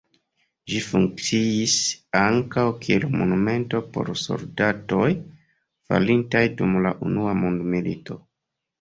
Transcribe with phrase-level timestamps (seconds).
[0.71, 1.75] Ĝi funkciis
[2.21, 5.13] ankaŭ kiel monumento por soldatoj
[5.93, 8.23] falintaj dum la Unua mondmilito.